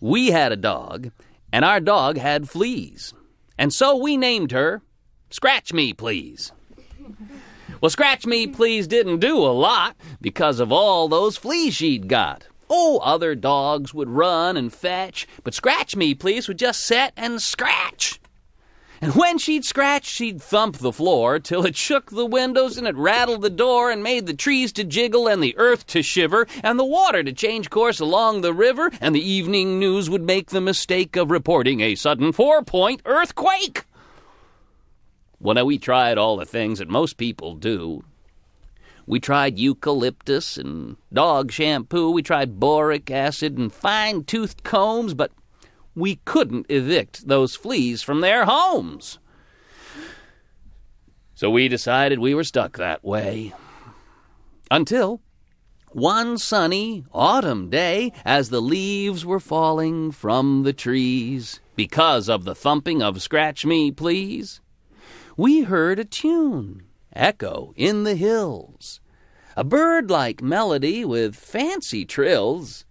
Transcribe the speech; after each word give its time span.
We 0.00 0.28
had 0.30 0.52
a 0.52 0.56
dog, 0.56 1.10
and 1.52 1.64
our 1.64 1.80
dog 1.80 2.18
had 2.18 2.48
fleas. 2.48 3.14
And 3.58 3.72
so 3.72 3.96
we 3.96 4.16
named 4.16 4.52
her 4.52 4.82
Scratch 5.30 5.72
Me 5.72 5.92
Please. 5.92 6.52
Well, 7.80 7.90
Scratch 7.90 8.26
Me 8.26 8.46
Please 8.46 8.86
didn't 8.86 9.18
do 9.18 9.38
a 9.38 9.54
lot 9.54 9.96
because 10.20 10.60
of 10.60 10.72
all 10.72 11.08
those 11.08 11.36
fleas 11.36 11.74
she'd 11.74 12.08
got. 12.08 12.46
Oh, 12.70 12.98
other 12.98 13.34
dogs 13.34 13.94
would 13.94 14.10
run 14.10 14.56
and 14.56 14.72
fetch, 14.72 15.26
but 15.42 15.54
Scratch 15.54 15.96
Me 15.96 16.14
Please 16.14 16.48
would 16.48 16.58
just 16.58 16.80
sit 16.80 17.12
and 17.16 17.40
scratch. 17.40 18.20
And 19.00 19.14
when 19.14 19.38
she'd 19.38 19.64
scratch, 19.64 20.04
she'd 20.04 20.42
thump 20.42 20.78
the 20.78 20.92
floor 20.92 21.38
till 21.38 21.64
it 21.64 21.76
shook 21.76 22.10
the 22.10 22.26
windows 22.26 22.76
and 22.76 22.86
it 22.86 22.96
rattled 22.96 23.42
the 23.42 23.50
door 23.50 23.90
and 23.90 24.02
made 24.02 24.26
the 24.26 24.34
trees 24.34 24.72
to 24.72 24.84
jiggle 24.84 25.28
and 25.28 25.42
the 25.42 25.56
earth 25.56 25.86
to 25.88 26.02
shiver 26.02 26.46
and 26.64 26.78
the 26.78 26.84
water 26.84 27.22
to 27.22 27.32
change 27.32 27.70
course 27.70 28.00
along 28.00 28.40
the 28.40 28.52
river 28.52 28.90
and 29.00 29.14
the 29.14 29.30
evening 29.30 29.78
news 29.78 30.10
would 30.10 30.22
make 30.22 30.50
the 30.50 30.60
mistake 30.60 31.14
of 31.14 31.30
reporting 31.30 31.80
a 31.80 31.94
sudden 31.94 32.32
four-point 32.32 33.00
earthquake. 33.04 33.84
Well, 35.38 35.54
now 35.54 35.64
we 35.64 35.78
tried 35.78 36.18
all 36.18 36.36
the 36.36 36.44
things 36.44 36.80
that 36.80 36.88
most 36.88 37.16
people 37.16 37.54
do. 37.54 38.02
We 39.06 39.20
tried 39.20 39.58
eucalyptus 39.58 40.58
and 40.58 40.96
dog 41.12 41.52
shampoo. 41.52 42.10
We 42.10 42.22
tried 42.22 42.60
boric 42.60 43.10
acid 43.10 43.56
and 43.56 43.72
fine 43.72 44.24
toothed 44.24 44.64
combs, 44.64 45.14
but 45.14 45.30
we 45.98 46.16
couldn't 46.24 46.66
evict 46.68 47.28
those 47.28 47.54
fleas 47.54 48.02
from 48.02 48.20
their 48.20 48.44
homes. 48.44 49.18
So 51.34 51.50
we 51.50 51.68
decided 51.68 52.18
we 52.18 52.34
were 52.34 52.44
stuck 52.44 52.76
that 52.78 53.04
way. 53.04 53.52
Until 54.70 55.20
one 55.92 56.36
sunny 56.36 57.04
autumn 57.12 57.70
day, 57.70 58.12
as 58.24 58.50
the 58.50 58.60
leaves 58.60 59.24
were 59.24 59.40
falling 59.40 60.10
from 60.10 60.62
the 60.64 60.72
trees, 60.72 61.60
because 61.76 62.28
of 62.28 62.44
the 62.44 62.54
thumping 62.54 63.02
of 63.02 63.22
Scratch 63.22 63.64
Me 63.64 63.90
Please, 63.90 64.60
we 65.36 65.62
heard 65.62 65.98
a 65.98 66.04
tune 66.04 66.82
echo 67.14 67.72
in 67.76 68.04
the 68.04 68.16
hills, 68.16 69.00
a 69.56 69.64
bird 69.64 70.10
like 70.10 70.42
melody 70.42 71.04
with 71.04 71.34
fancy 71.36 72.04
trills. 72.04 72.84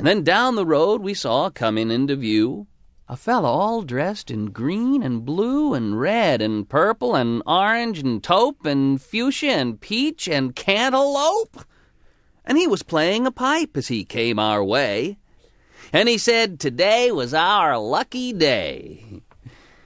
And 0.00 0.06
then 0.06 0.24
down 0.24 0.54
the 0.54 0.64
road 0.64 1.02
we 1.02 1.12
saw 1.12 1.50
coming 1.50 1.90
into 1.90 2.16
view 2.16 2.66
a 3.06 3.18
fellow 3.18 3.50
all 3.50 3.82
dressed 3.82 4.30
in 4.30 4.46
green 4.46 5.02
and 5.02 5.26
blue 5.26 5.74
and 5.74 6.00
red 6.00 6.40
and 6.40 6.66
purple 6.66 7.14
and 7.14 7.42
orange 7.46 7.98
and 7.98 8.24
taupe 8.24 8.64
and 8.64 8.98
fuchsia 8.98 9.50
and 9.50 9.78
peach 9.78 10.26
and 10.26 10.56
cantaloupe. 10.56 11.66
And 12.46 12.56
he 12.56 12.66
was 12.66 12.82
playing 12.82 13.26
a 13.26 13.30
pipe 13.30 13.76
as 13.76 13.88
he 13.88 14.06
came 14.06 14.38
our 14.38 14.64
way. 14.64 15.18
And 15.92 16.08
he 16.08 16.16
said, 16.16 16.58
Today 16.58 17.12
was 17.12 17.34
our 17.34 17.76
lucky 17.76 18.32
day. 18.32 19.20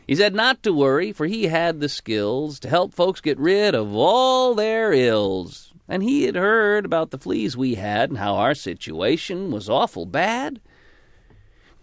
He 0.06 0.14
said 0.14 0.32
not 0.32 0.62
to 0.62 0.72
worry, 0.72 1.10
for 1.10 1.26
he 1.26 1.48
had 1.48 1.80
the 1.80 1.88
skills 1.88 2.60
to 2.60 2.68
help 2.68 2.94
folks 2.94 3.20
get 3.20 3.40
rid 3.40 3.74
of 3.74 3.92
all 3.96 4.54
their 4.54 4.92
ills 4.92 5.73
and 5.88 6.02
he 6.02 6.24
had 6.24 6.34
heard 6.34 6.84
about 6.84 7.10
the 7.10 7.18
fleas 7.18 7.56
we 7.56 7.74
had 7.74 8.10
and 8.10 8.18
how 8.18 8.36
our 8.36 8.54
situation 8.54 9.50
was 9.50 9.68
awful 9.68 10.06
bad. 10.06 10.60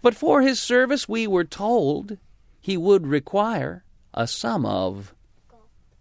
But 0.00 0.14
for 0.14 0.42
his 0.42 0.60
service, 0.60 1.08
we 1.08 1.26
were 1.26 1.44
told 1.44 2.18
he 2.60 2.76
would 2.76 3.06
require 3.06 3.84
a 4.12 4.26
sum 4.26 4.66
of 4.66 5.14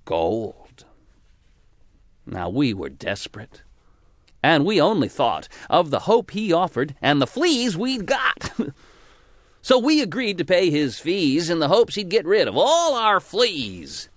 gold. 0.05 0.85
Now 2.25 2.49
we 2.49 2.73
were 2.73 2.89
desperate, 2.89 3.61
and 4.41 4.65
we 4.65 4.81
only 4.81 5.07
thought 5.07 5.47
of 5.69 5.89
the 5.89 6.01
hope 6.01 6.31
he 6.31 6.51
offered 6.51 6.95
and 7.01 7.21
the 7.21 7.27
fleas 7.27 7.77
we'd 7.77 8.05
got. 8.05 8.51
so 9.61 9.77
we 9.77 10.01
agreed 10.01 10.37
to 10.39 10.45
pay 10.45 10.69
his 10.69 10.99
fees 10.99 11.49
in 11.49 11.59
the 11.59 11.67
hopes 11.67 11.95
he'd 11.95 12.09
get 12.09 12.25
rid 12.25 12.47
of 12.47 12.57
all 12.57 12.95
our 12.95 13.19
fleas. 13.19 14.09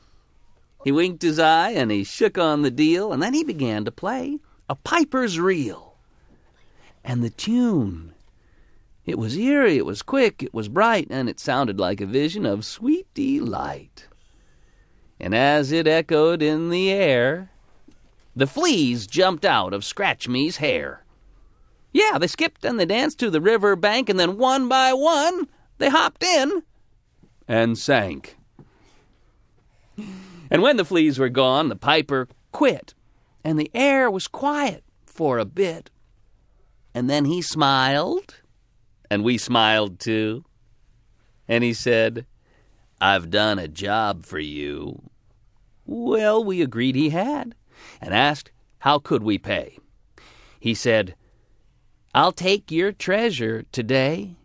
He 0.85 0.93
winked 0.93 1.23
his 1.23 1.39
eye 1.39 1.71
and 1.71 1.91
he 1.91 2.05
shook 2.05 2.37
on 2.37 2.61
the 2.61 2.71
deal, 2.71 3.13
and 3.13 3.23
then 3.23 3.33
he 3.33 3.43
began 3.43 3.87
to 3.87 3.91
play 3.91 4.39
a 4.69 4.75
piper's 4.75 5.41
reel. 5.41 5.97
And 7.03 7.25
the 7.25 7.31
tune. 7.31 8.15
It 9.07 9.19
was 9.19 9.37
eerie, 9.37 9.79
it 9.79 9.87
was 9.87 10.03
quick, 10.03 10.43
it 10.43 10.55
was 10.55 10.69
bright, 10.69 11.09
and 11.11 11.29
it 11.29 11.41
sounded 11.41 11.81
like 11.81 12.01
a 12.01 12.07
vision 12.07 12.47
of 12.47 12.65
sweet 12.65 13.07
delight. 13.15 14.09
And 15.19 15.35
as 15.35 15.73
it 15.73 15.87
echoed 15.87 16.43
in 16.43 16.71
the 16.71 16.91
air, 16.91 17.51
the 18.37 18.47
fleas 18.47 19.07
jumped 19.07 19.45
out 19.45 19.73
of 19.73 19.85
Scratch 19.85 20.29
Me's 20.29 20.59
hair. 20.59 21.05
Yeah, 21.93 22.19
they 22.19 22.27
skipped 22.27 22.65
and 22.65 22.79
they 22.79 22.87
danced 22.87 23.19
to 23.21 23.31
the 23.31 23.41
river 23.41 23.77
bank, 23.77 24.09
and 24.09 24.19
then 24.19 24.37
one 24.37 24.69
by 24.69 24.93
one 24.93 25.49
they 25.79 25.89
hopped 25.89 26.23
in 26.23 26.63
and 27.49 27.79
sank. 27.79 28.37
And 30.55 30.63
when 30.63 30.77
the 30.77 30.85
fleas 30.85 31.19
were 31.19 31.31
gone, 31.31 31.69
the 31.69 31.75
piper 31.75 32.29
quit, 32.53 32.95
and 33.43 33.59
the 33.59 33.73
air 33.75 34.09
was 34.09 34.29
quiet 34.29 34.85
for 35.05 35.39
a 35.39 35.45
bit. 35.45 35.91
And 36.95 37.11
then 37.11 37.25
he 37.25 37.43
smiled, 37.43 38.37
and 39.11 39.25
we 39.25 39.37
smiled 39.37 39.99
too. 39.99 40.45
And 41.49 41.65
he 41.65 41.75
said, 41.75 42.25
I've 43.01 43.31
done 43.31 43.59
a 43.59 43.67
job 43.67 44.27
for 44.27 44.39
you. 44.39 45.03
Well, 45.87 46.45
we 46.45 46.63
agreed 46.63 46.95
he 46.95 47.11
had, 47.11 47.57
and 48.01 48.15
asked 48.15 48.53
how 48.79 49.01
could 49.01 49.25
we 49.25 49.39
pay. 49.39 49.77
He 50.61 50.73
said, 50.73 51.17
I'll 52.15 52.31
take 52.31 52.71
your 52.71 52.93
treasure 52.93 53.65
today. 53.73 54.37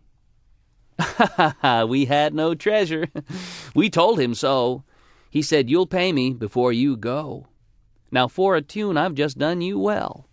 we 1.86 2.06
had 2.06 2.34
no 2.34 2.56
treasure. 2.56 3.06
we 3.76 3.88
told 3.88 4.18
him 4.18 4.34
so, 4.34 4.82
he 5.30 5.42
said, 5.42 5.70
You'll 5.70 5.86
pay 5.86 6.12
me 6.12 6.32
before 6.32 6.72
you 6.72 6.96
go. 6.96 7.46
Now, 8.10 8.26
for 8.26 8.56
a 8.56 8.62
tune, 8.62 8.96
I've 8.96 9.14
just 9.14 9.38
done 9.38 9.60
you 9.60 9.78
well. 9.78 10.28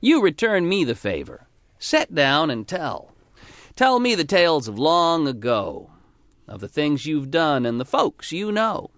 You 0.00 0.22
return 0.22 0.68
me 0.68 0.82
the 0.84 0.94
favor. 0.94 1.46
Set 1.78 2.14
down 2.14 2.50
and 2.50 2.66
tell. 2.66 3.12
Tell 3.76 4.00
me 4.00 4.14
the 4.14 4.24
tales 4.24 4.66
of 4.66 4.78
long 4.78 5.28
ago, 5.28 5.90
of 6.48 6.60
the 6.60 6.68
things 6.68 7.06
you've 7.06 7.30
done 7.30 7.66
and 7.66 7.78
the 7.78 7.84
folks 7.84 8.32
you 8.32 8.50
know. 8.50 8.90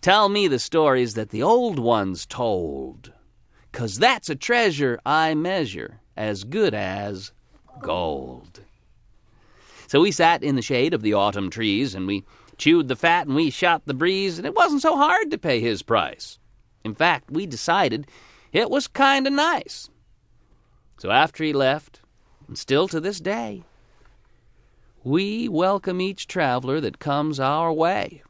Tell 0.00 0.28
me 0.28 0.46
the 0.46 0.58
stories 0.58 1.14
that 1.14 1.30
the 1.30 1.42
old 1.42 1.78
ones 1.78 2.26
told, 2.26 3.12
'cause 3.72 3.98
that's 3.98 4.30
a 4.30 4.36
treasure 4.36 5.00
I 5.04 5.34
measure 5.34 6.00
as 6.16 6.44
good 6.44 6.74
as 6.74 7.32
gold. 7.80 8.60
So 9.96 10.02
we 10.02 10.12
sat 10.12 10.42
in 10.42 10.56
the 10.56 10.60
shade 10.60 10.92
of 10.92 11.00
the 11.00 11.14
autumn 11.14 11.48
trees 11.48 11.94
and 11.94 12.06
we 12.06 12.26
chewed 12.58 12.88
the 12.88 12.96
fat 12.96 13.26
and 13.26 13.34
we 13.34 13.48
shot 13.48 13.86
the 13.86 13.94
breeze, 13.94 14.36
and 14.36 14.46
it 14.46 14.54
wasn't 14.54 14.82
so 14.82 14.94
hard 14.94 15.30
to 15.30 15.38
pay 15.38 15.58
his 15.58 15.82
price. 15.82 16.38
In 16.84 16.94
fact, 16.94 17.30
we 17.30 17.46
decided 17.46 18.06
it 18.52 18.68
was 18.68 18.88
kind 18.88 19.26
of 19.26 19.32
nice. 19.32 19.88
So 20.98 21.10
after 21.10 21.42
he 21.44 21.54
left, 21.54 22.02
and 22.46 22.58
still 22.58 22.88
to 22.88 23.00
this 23.00 23.20
day, 23.20 23.62
we 25.02 25.48
welcome 25.48 26.02
each 26.02 26.26
traveler 26.26 26.78
that 26.82 26.98
comes 26.98 27.40
our 27.40 27.72
way. 27.72 28.22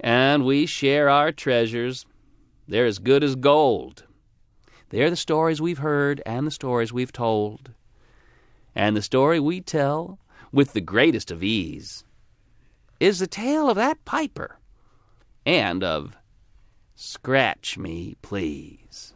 And 0.00 0.44
we 0.44 0.66
share 0.66 1.08
our 1.08 1.30
treasures. 1.30 2.06
They're 2.66 2.86
as 2.86 2.98
good 2.98 3.22
as 3.22 3.36
gold. 3.36 4.02
They're 4.88 5.10
the 5.10 5.14
stories 5.14 5.60
we've 5.60 5.78
heard 5.78 6.20
and 6.26 6.44
the 6.44 6.50
stories 6.50 6.92
we've 6.92 7.12
told. 7.12 7.70
And 8.74 8.96
the 8.96 9.02
story 9.02 9.38
we 9.38 9.60
tell 9.60 10.18
with 10.52 10.72
the 10.72 10.80
greatest 10.80 11.30
of 11.30 11.42
ease 11.42 12.04
is 13.00 13.18
the 13.18 13.26
tale 13.26 13.68
of 13.68 13.76
that 13.76 14.04
piper 14.04 14.58
and 15.44 15.82
of 15.82 16.16
Scratch 16.94 17.76
Me 17.76 18.16
Please. 18.22 19.11